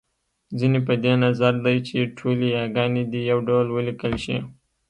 [0.59, 4.37] ځينې په دې نظر دی چې ټولې یاګانې دې يو ډول وليکل شي